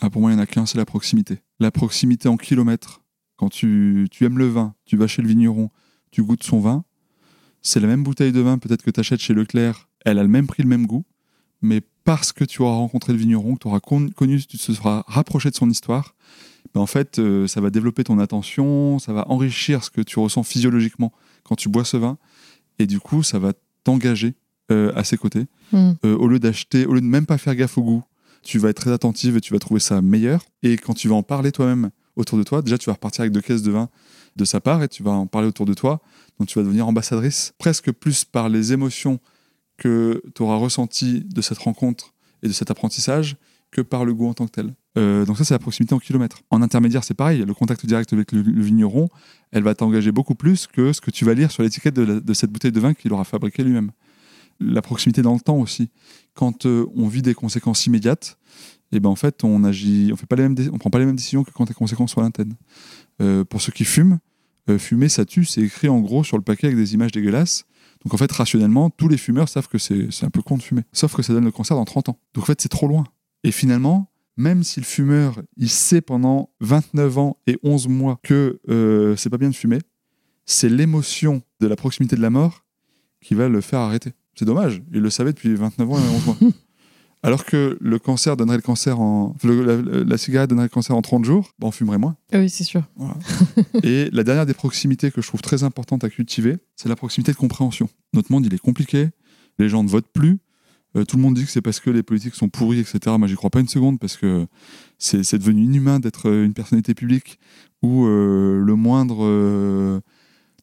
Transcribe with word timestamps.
Ah, 0.00 0.10
pour 0.10 0.20
moi, 0.20 0.30
il 0.30 0.34
n'y 0.34 0.40
en 0.40 0.42
a 0.42 0.46
qu'un, 0.46 0.66
c'est 0.66 0.78
la 0.78 0.84
proximité. 0.84 1.40
La 1.58 1.70
proximité 1.70 2.28
en 2.28 2.36
kilomètres. 2.36 3.02
Quand 3.36 3.48
tu, 3.48 4.08
tu 4.10 4.24
aimes 4.24 4.38
le 4.38 4.46
vin, 4.46 4.74
tu 4.84 4.96
vas 4.96 5.06
chez 5.06 5.22
le 5.22 5.28
vigneron, 5.28 5.70
tu 6.10 6.22
goûtes 6.22 6.42
son 6.42 6.60
vin, 6.60 6.84
c'est 7.66 7.80
la 7.80 7.88
même 7.88 8.02
bouteille 8.02 8.32
de 8.32 8.40
vin 8.40 8.58
peut-être 8.58 8.82
que 8.82 8.90
tu 8.90 9.00
achètes 9.00 9.20
chez 9.20 9.34
Leclerc, 9.34 9.88
elle 10.04 10.18
a 10.18 10.22
le 10.22 10.28
même 10.28 10.46
prix, 10.46 10.62
le 10.62 10.68
même 10.68 10.86
goût, 10.86 11.04
mais 11.60 11.82
parce 12.04 12.32
que 12.32 12.44
tu 12.44 12.62
auras 12.62 12.76
rencontré 12.76 13.12
le 13.12 13.18
vigneron, 13.18 13.54
que 13.56 13.62
tu 13.62 13.68
auras 13.68 13.80
connu, 13.80 14.40
tu 14.46 14.56
te 14.56 14.72
seras 14.72 15.02
rapproché 15.08 15.50
de 15.50 15.56
son 15.56 15.68
histoire, 15.68 16.14
ben 16.72 16.80
en 16.80 16.86
fait, 16.86 17.18
euh, 17.18 17.46
ça 17.46 17.60
va 17.60 17.70
développer 17.70 18.04
ton 18.04 18.18
attention, 18.18 18.98
ça 18.98 19.12
va 19.12 19.28
enrichir 19.28 19.82
ce 19.82 19.90
que 19.90 20.00
tu 20.00 20.18
ressens 20.18 20.44
physiologiquement 20.44 21.12
quand 21.42 21.56
tu 21.56 21.68
bois 21.68 21.84
ce 21.84 21.96
vin, 21.96 22.18
et 22.78 22.86
du 22.86 23.00
coup, 23.00 23.22
ça 23.22 23.38
va 23.38 23.52
t'engager 23.82 24.34
euh, 24.70 24.92
à 24.94 25.04
ses 25.04 25.16
côtés. 25.16 25.46
Mm. 25.72 25.92
Euh, 26.04 26.16
au 26.16 26.28
lieu 26.28 26.38
d'acheter, 26.38 26.86
au 26.86 26.94
lieu 26.94 27.00
de 27.00 27.06
même 27.06 27.26
pas 27.26 27.38
faire 27.38 27.54
gaffe 27.56 27.78
au 27.78 27.82
goût, 27.82 28.04
tu 28.46 28.58
vas 28.58 28.70
être 28.70 28.76
très 28.76 28.92
attentive 28.92 29.36
et 29.36 29.40
tu 29.40 29.52
vas 29.52 29.58
trouver 29.58 29.80
ça 29.80 30.00
meilleur. 30.00 30.44
Et 30.62 30.76
quand 30.76 30.94
tu 30.94 31.08
vas 31.08 31.16
en 31.16 31.22
parler 31.22 31.52
toi-même 31.52 31.90
autour 32.14 32.38
de 32.38 32.44
toi, 32.44 32.62
déjà 32.62 32.78
tu 32.78 32.86
vas 32.86 32.94
repartir 32.94 33.22
avec 33.22 33.32
deux 33.32 33.40
caisses 33.40 33.62
de 33.62 33.72
vin 33.72 33.88
de 34.36 34.44
sa 34.44 34.60
part 34.60 34.82
et 34.82 34.88
tu 34.88 35.02
vas 35.02 35.10
en 35.10 35.26
parler 35.26 35.48
autour 35.48 35.66
de 35.66 35.74
toi. 35.74 36.00
Donc 36.38 36.48
tu 36.48 36.58
vas 36.58 36.64
devenir 36.64 36.86
ambassadrice 36.86 37.52
presque 37.58 37.90
plus 37.90 38.24
par 38.24 38.48
les 38.48 38.72
émotions 38.72 39.18
que 39.76 40.22
tu 40.34 40.42
auras 40.42 40.56
ressenties 40.56 41.24
de 41.24 41.42
cette 41.42 41.58
rencontre 41.58 42.14
et 42.42 42.48
de 42.48 42.52
cet 42.52 42.70
apprentissage 42.70 43.36
que 43.72 43.80
par 43.80 44.04
le 44.04 44.14
goût 44.14 44.28
en 44.28 44.34
tant 44.34 44.46
que 44.46 44.52
tel. 44.52 44.74
Euh, 44.96 45.26
donc 45.26 45.36
ça 45.36 45.44
c'est 45.44 45.54
la 45.54 45.58
proximité 45.58 45.94
en 45.94 45.98
kilomètres. 45.98 46.38
En 46.50 46.62
intermédiaire 46.62 47.02
c'est 47.02 47.14
pareil, 47.14 47.44
le 47.44 47.52
contact 47.52 47.84
direct 47.84 48.12
avec 48.12 48.32
le, 48.32 48.40
vigneron, 48.40 49.08
elle 49.50 49.64
va 49.64 49.74
t'engager 49.74 50.12
beaucoup 50.12 50.34
plus 50.34 50.66
que 50.66 50.92
ce 50.92 51.00
que 51.00 51.10
tu 51.10 51.24
vas 51.24 51.34
lire 51.34 51.50
sur 51.50 51.62
l'étiquette 51.62 51.94
de, 51.94 52.20
de 52.20 52.34
cette 52.34 52.50
bouteille 52.50 52.72
de 52.72 52.80
vin 52.80 52.94
qu'il 52.94 53.12
aura 53.12 53.24
fabriqué 53.24 53.64
lui-même. 53.64 53.90
La 54.60 54.82
proximité 54.82 55.22
dans 55.22 55.34
le 55.34 55.40
temps 55.40 55.58
aussi. 55.58 55.90
Quand 56.34 56.66
euh, 56.66 56.86
on 56.94 57.08
vit 57.08 57.22
des 57.22 57.34
conséquences 57.34 57.86
immédiates, 57.86 58.38
et 58.92 59.00
ben 59.00 59.10
en 59.10 59.16
fait 59.16 59.44
on 59.44 59.64
agit, 59.64 60.10
on 60.12 60.16
fait 60.16 60.26
pas 60.26 60.36
les 60.36 60.48
mêmes, 60.48 60.56
on 60.72 60.78
prend 60.78 60.90
pas 60.90 60.98
les 60.98 61.06
mêmes 61.06 61.16
décisions 61.16 61.44
que 61.44 61.50
quand 61.50 61.68
les 61.68 61.74
conséquences 61.74 62.12
sont 62.12 62.20
lointaines. 62.20 62.54
Euh, 63.20 63.44
pour 63.44 63.60
ceux 63.60 63.72
qui 63.72 63.84
fument, 63.84 64.18
euh, 64.68 64.78
fumer 64.78 65.08
ça 65.08 65.24
tue, 65.24 65.44
c'est 65.44 65.62
écrit 65.62 65.88
en 65.88 66.00
gros 66.00 66.24
sur 66.24 66.36
le 66.36 66.42
paquet 66.42 66.68
avec 66.68 66.78
des 66.78 66.94
images 66.94 67.12
dégueulasses. 67.12 67.64
Donc 68.04 68.14
en 68.14 68.16
fait 68.16 68.30
rationnellement, 68.30 68.90
tous 68.90 69.08
les 69.08 69.16
fumeurs 69.16 69.48
savent 69.48 69.68
que 69.68 69.78
c'est 69.78 70.24
un 70.24 70.30
peu 70.30 70.42
con 70.42 70.56
de 70.56 70.62
fumer. 70.62 70.82
Sauf 70.92 71.14
que 71.14 71.22
ça 71.22 71.32
donne 71.32 71.44
le 71.44 71.50
cancer 71.50 71.76
dans 71.76 71.84
30 71.84 72.10
ans. 72.10 72.18
Donc 72.34 72.44
en 72.44 72.46
fait 72.46 72.60
c'est 72.60 72.68
trop 72.68 72.86
loin. 72.86 73.04
Et 73.42 73.52
finalement, 73.52 74.10
même 74.36 74.62
si 74.62 74.80
le 74.80 74.86
fumeur, 74.86 75.40
il 75.56 75.70
sait 75.70 76.00
pendant 76.00 76.50
29 76.60 77.18
ans 77.18 77.36
et 77.46 77.58
11 77.62 77.88
mois 77.88 78.20
que 78.22 78.60
euh, 78.68 79.16
c'est 79.16 79.30
pas 79.30 79.38
bien 79.38 79.48
de 79.48 79.54
fumer, 79.54 79.78
c'est 80.44 80.68
l'émotion 80.68 81.42
de 81.60 81.66
la 81.66 81.76
proximité 81.76 82.16
de 82.16 82.22
la 82.22 82.30
mort 82.30 82.64
qui 83.20 83.34
va 83.34 83.48
le 83.48 83.60
faire 83.60 83.80
arrêter. 83.80 84.12
C'est 84.38 84.44
dommage, 84.44 84.82
il 84.92 85.00
le 85.00 85.10
savait 85.10 85.32
depuis 85.32 85.54
29 85.54 85.90
ans 85.90 85.98
et 85.98 86.16
11 86.16 86.26
mois. 86.26 86.36
Alors 87.22 87.44
que 87.44 87.76
le 87.80 87.98
cancer 87.98 88.36
donnerait 88.36 88.56
le 88.56 88.62
cancer 88.62 89.00
en. 89.00 89.34
le- 89.42 89.64
la, 89.64 90.04
la 90.04 90.18
cigarette 90.18 90.50
donnerait 90.50 90.66
le 90.66 90.70
cancer 90.70 90.94
en 90.94 91.02
30 91.02 91.24
jours, 91.24 91.50
bah, 91.58 91.66
on 91.66 91.70
fumerait 91.72 91.98
moins. 91.98 92.16
Ah 92.32 92.38
oui, 92.38 92.48
c'est 92.50 92.62
sûr. 92.62 92.82
Et 93.82 94.10
la 94.12 94.22
dernière 94.22 94.46
des 94.46 94.54
proximités 94.54 95.10
que 95.10 95.22
je 95.22 95.26
trouve 95.26 95.40
très 95.42 95.64
importante 95.64 96.04
à 96.04 96.10
cultiver, 96.10 96.58
c'est 96.76 96.88
la 96.88 96.94
proximité 96.96 97.32
de 97.32 97.36
compréhension. 97.36 97.88
Notre 98.12 98.30
monde, 98.30 98.46
il 98.46 98.54
est 98.54 98.58
compliqué, 98.58 99.08
les 99.58 99.68
gens 99.68 99.82
ne 99.82 99.88
votent 99.88 100.12
plus. 100.12 100.38
Euh, 100.96 101.04
tout 101.04 101.16
le 101.16 101.22
monde 101.22 101.34
dit 101.34 101.44
que 101.44 101.50
c'est 101.50 101.62
parce 101.62 101.80
que 101.80 101.90
les 101.90 102.02
politiques 102.02 102.34
sont 102.34 102.48
pourris, 102.48 102.78
etc. 102.80 103.16
Moi, 103.18 103.26
j'y 103.26 103.34
crois 103.34 103.50
pas 103.50 103.60
une 103.60 103.68
seconde 103.68 103.98
parce 103.98 104.16
que 104.16 104.46
c'est 104.98 105.38
devenu 105.38 105.64
inhumain 105.64 105.98
d'être 105.98 106.30
une 106.30 106.54
personnalité 106.54 106.94
publique 106.94 107.38
où 107.82 108.06
euh, 108.06 108.60
le 108.64 108.74
moindre 108.76 109.24
euh, 109.24 110.00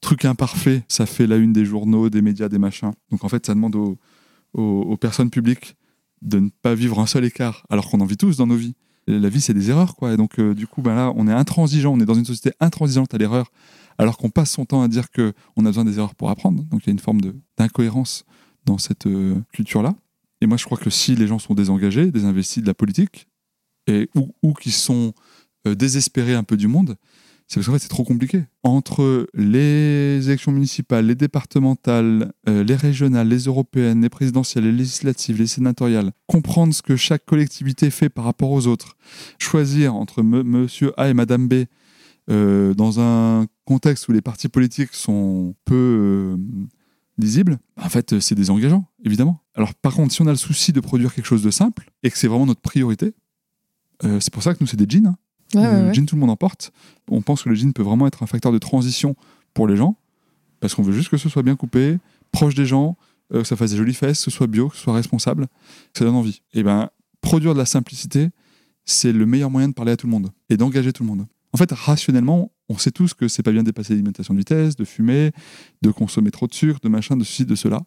truc 0.04 0.26
imparfait, 0.26 0.84
ça 0.88 1.06
fait 1.06 1.26
la 1.26 1.38
une 1.38 1.54
des 1.54 1.66
journaux, 1.66 2.10
des 2.10 2.22
médias, 2.22 2.50
des 2.50 2.60
machins. 2.60 2.92
Donc 3.10 3.24
en 3.24 3.30
fait, 3.30 3.46
ça 3.46 3.56
demande 3.56 3.76
aux, 4.54 4.98
personnes 4.98 5.32
publiques 5.32 5.76
de 6.22 6.40
ne 6.40 6.50
pas 6.62 6.76
vivre 6.76 7.00
un 7.00 7.08
seul 7.08 7.26
écart, 7.26 7.66
alors 7.70 7.90
qu'on 7.90 8.00
en 8.02 8.06
vit 8.06 8.18
tous 8.18 8.38
dans 8.38 8.48
nos 8.48 8.56
vies. 8.56 8.76
La 9.08 9.28
vie, 9.28 9.42
c'est 9.42 9.54
des 9.54 9.70
erreurs, 9.70 9.96
quoi. 9.98 10.14
Et 10.14 10.18
donc, 10.18 10.40
euh, 10.40 10.54
du 10.54 10.66
coup, 10.66 10.82
ben 10.82 10.96
là, 10.96 11.12
on 11.18 11.28
est 11.28 11.34
intransigeant, 11.34 11.94
on 11.94 12.00
est 12.00 12.06
dans 12.06 12.14
une 12.14 12.24
société 12.24 12.56
intransigeante 12.62 13.14
à 13.14 13.18
l'erreur, 13.18 13.52
alors 13.98 14.18
qu'on 14.18 14.30
passe 14.30 14.52
son 14.52 14.64
temps 14.64 14.82
à 14.82 14.88
dire 14.88 15.12
que 15.12 15.34
on 15.58 15.66
a 15.66 15.70
besoin 15.70 15.84
des 15.84 15.98
erreurs 15.98 16.16
pour 16.16 16.30
apprendre. 16.30 16.64
Donc, 16.64 16.84
il 16.84 16.88
y 16.88 16.90
a 16.90 16.94
une 16.94 17.00
forme 17.00 17.20
d'incohérence 17.58 18.24
dans 18.66 18.78
cette 18.78 19.08
euh, 19.08 19.36
culture-là. 19.52 19.96
Et 20.40 20.46
moi, 20.46 20.56
je 20.56 20.64
crois 20.64 20.78
que 20.78 20.90
si 20.90 21.16
les 21.16 21.28
gens 21.28 21.40
sont 21.40 21.54
désengagés, 21.54 22.12
désinvestis 22.12 22.64
de 22.64 22.68
la 22.68 22.74
politique, 22.74 23.28
et, 23.88 24.10
ou, 24.16 24.34
ou 24.42 24.54
qui 24.54 24.72
sont 24.72 25.14
euh, 25.68 25.76
désespérés 25.76 26.36
un 26.36 26.44
peu 26.44 26.56
du 26.56 26.68
monde, 26.68 26.96
c'est 27.48 27.56
parce 27.60 27.68
qu'en 27.68 27.74
fait, 27.74 27.80
c'est 27.80 27.88
trop 27.90 28.04
compliqué. 28.04 28.44
Entre 28.64 29.28
les 29.34 30.22
élections 30.28 30.52
municipales, 30.52 31.06
les 31.06 31.16
départementales, 31.16 32.34
euh, 32.50 32.64
les 32.64 32.76
régionales, 32.76 33.28
les 33.28 33.44
européennes, 33.46 34.02
les 34.02 34.10
présidentielles, 34.10 34.64
les 34.64 34.72
législatives, 34.72 35.38
les 35.38 35.48
sénatoriales, 35.48 36.12
comprendre 36.28 36.74
ce 36.74 36.82
que 36.82 36.96
chaque 36.96 37.26
collectivité 37.26 37.90
fait 37.92 38.10
par 38.10 38.26
rapport 38.26 38.52
aux 38.52 38.66
autres, 38.68 38.96
choisir 39.40 39.94
entre 39.96 40.24
me- 40.24 40.44
monsieur 40.44 40.94
A 41.00 41.10
et 41.10 41.14
madame 41.14 41.48
B 41.48 41.66
euh, 42.30 42.74
dans 42.74 43.00
un 43.00 43.46
contexte 43.66 44.08
où 44.08 44.14
les 44.14 44.22
partis 44.22 44.48
politiques 44.50 44.94
sont 44.94 45.54
peu 45.66 45.76
euh, 45.76 46.38
lisibles, 47.18 47.60
en 47.80 47.90
fait, 47.90 48.20
c'est 48.20 48.36
désengageant, 48.36 48.86
évidemment. 49.04 49.42
Alors, 49.56 49.76
par 49.76 49.94
contre, 49.94 50.14
si 50.14 50.22
on 50.22 50.28
a 50.28 50.32
le 50.32 50.38
souci 50.38 50.72
de 50.74 50.80
produire 50.80 51.14
quelque 51.14 51.26
chose 51.26 51.44
de 51.44 51.52
simple 51.52 51.92
et 52.02 52.10
que 52.10 52.18
c'est 52.18 52.28
vraiment 52.28 52.46
notre 52.48 52.62
priorité, 52.62 53.14
c'est 54.20 54.34
pour 54.34 54.44
ça 54.44 54.54
que 54.54 54.58
nous, 54.60 54.68
c'est 54.68 54.76
des 54.76 54.90
jeans. 54.90 55.06
hein. 55.08 55.16
Ouais, 55.56 55.82
le 55.82 55.88
ouais. 55.88 55.94
jean, 55.94 56.06
tout 56.06 56.16
le 56.16 56.22
monde 56.22 56.30
en 56.30 56.36
porte. 56.36 56.72
On 57.10 57.22
pense 57.22 57.44
que 57.44 57.50
le 57.50 57.56
jean 57.56 57.72
peut 57.74 57.84
vraiment 57.84 58.08
être 58.08 58.24
un 58.24 58.28
facteur 58.28 58.52
de 58.52 58.58
transition 58.58 59.16
pour 59.54 59.68
les 59.68 59.76
gens, 59.76 59.96
parce 60.60 60.76
qu'on 60.76 60.84
veut 60.84 60.94
juste 60.94 61.10
que 61.10 61.18
ce 61.18 61.30
soit 61.30 61.44
bien 61.44 61.56
coupé, 61.56 61.98
proche 62.32 62.56
des 62.56 62.66
gens, 62.66 62.98
euh, 63.34 63.42
que 63.42 63.48
ça 63.48 63.56
fasse 63.56 63.72
des 63.72 63.78
jolies 63.78 63.94
fesses, 63.94 64.20
que 64.20 64.24
ce 64.26 64.32
soit 64.32 64.48
bio, 64.48 64.70
que 64.70 64.76
ce 64.76 64.84
soit 64.84 64.94
responsable, 64.94 65.48
que 65.94 66.00
ça 66.00 66.06
donne 66.06 66.16
envie. 66.16 66.42
Et 66.54 66.64
ben, 66.64 66.90
produire 67.22 67.54
de 67.54 67.60
la 67.60 67.66
simplicité, 67.66 68.30
c'est 68.86 69.12
le 69.12 69.26
meilleur 69.26 69.50
moyen 69.50 69.70
de 69.70 69.74
parler 69.74 69.92
à 69.92 69.98
tout 69.98 70.08
le 70.08 70.12
monde 70.12 70.32
et 70.50 70.58
d'engager 70.58 70.92
tout 70.92 71.04
le 71.04 71.10
monde. 71.10 71.26
En 71.54 71.58
fait, 71.58 71.72
rationnellement, 71.72 72.52
on 72.70 72.78
sait 72.78 72.92
tous 72.92 73.14
que 73.14 73.28
c'est 73.28 73.44
pas 73.44 73.52
bien 73.52 73.62
de 73.62 73.68
dépasser 73.68 73.94
l'alimentation 73.94 74.34
de 74.34 74.40
vitesse, 74.40 74.76
de 74.76 74.86
fumer, 74.86 75.32
de 75.82 75.92
consommer 75.92 76.32
trop 76.32 76.48
de 76.48 76.54
sucre, 76.54 76.80
de 76.82 76.90
machin, 76.90 77.16
de 77.16 77.24
ceci, 77.24 77.46
de 77.46 77.56
cela. 77.56 77.82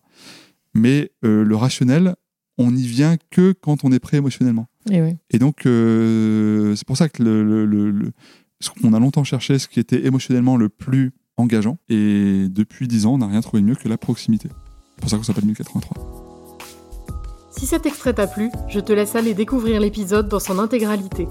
Mais 0.75 1.11
euh, 1.25 1.45
le 1.45 1.57
rationnel, 1.57 2.15
on 2.59 2.71
n'y 2.71 2.87
vient 2.87 3.17
que 3.31 3.53
quand 3.53 3.85
on 3.85 3.93
est 3.93 3.99
prêt 3.99 4.19
émotionnellement. 4.19 4.67
Et 4.91 5.01
ouais. 5.03 5.17
Et 5.31 5.39
donc, 5.39 5.67
euh, 5.67 6.75
c'est 6.77 6.87
pour 6.87 6.97
ça 6.97 7.09
que 7.09 7.23
le, 7.23 7.43
le- 7.45 7.67
le- 7.67 7.91
le- 7.91 8.13
ce 8.61 8.71
qu'on 8.71 8.93
a 8.95 9.01
longtemps 9.01 9.25
cherché, 9.25 9.59
ce 9.59 9.69
qui 9.69 9.81
était 9.81 10.07
émotionnellement 10.07 10.57
le 10.57 10.69
plus 10.69 11.13
engageant. 11.37 11.79
Et 11.89 12.47
depuis 12.49 12.89
10 12.89 13.07
ans, 13.07 13.15
on 13.15 13.19
n'a 13.19 13.27
rien 13.27 13.41
trouvé 13.41 13.63
de 13.63 13.67
mieux 13.67 13.75
que 13.75 13.89
la 13.89 13.99
proximité. 13.99 14.49
C'est 14.95 15.01
pour 15.01 15.11
ça 15.11 15.17
qu'on 15.19 15.23
s'appelle 15.25 15.45
1083. 15.45 15.97
Si 17.51 17.67
cet 17.67 17.87
extrait 17.87 18.15
t'a 18.15 18.27
plu, 18.27 18.51
je 18.69 18.81
te 18.81 18.93
laisse 18.93 19.15
aller 19.17 19.35
découvrir 19.35 19.81
l'épisode 19.81 20.29
dans 20.29 20.41
son 20.41 20.59
intégralité. 20.59 21.27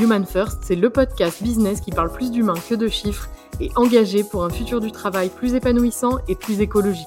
Human 0.00 0.24
First, 0.26 0.58
c'est 0.62 0.76
le 0.76 0.90
podcast 0.90 1.42
business 1.42 1.80
qui 1.80 1.90
parle 1.90 2.12
plus 2.12 2.30
d'humains 2.30 2.54
que 2.68 2.74
de 2.74 2.88
chiffres 2.88 3.28
et 3.60 3.70
engagé 3.74 4.22
pour 4.22 4.44
un 4.44 4.50
futur 4.50 4.80
du 4.80 4.92
travail 4.92 5.30
plus 5.34 5.54
épanouissant 5.54 6.18
et 6.28 6.34
plus 6.36 6.60
écologique. 6.60 7.06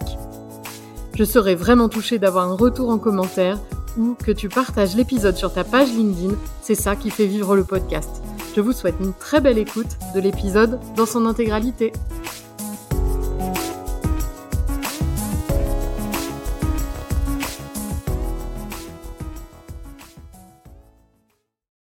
Je 1.16 1.24
serais 1.24 1.56
vraiment 1.56 1.88
touchée 1.90 2.20
d'avoir 2.20 2.50
un 2.50 2.56
retour 2.56 2.90
en 2.90 2.98
commentaire 2.98 3.60
ou 3.98 4.16
que 4.16 4.32
tu 4.32 4.50
partages 4.50 4.96
l'épisode 4.96 5.36
sur 5.36 5.54
ta 5.54 5.64
page 5.64 5.90
LinkedIn, 5.90 6.36
c'est 6.62 6.76
ça 6.76 6.96
qui 6.96 7.10
fait 7.10 7.26
vivre 7.26 7.56
le 7.56 7.64
podcast. 7.64 8.10
Je 8.56 8.62
vous 8.62 8.74
souhaite 8.74 8.96
une 9.00 9.14
très 9.14 9.42
belle 9.42 9.58
écoute 9.58 9.98
de 10.14 10.20
l'épisode 10.20 10.80
dans 10.96 11.06
son 11.06 11.26
intégralité. 11.26 11.94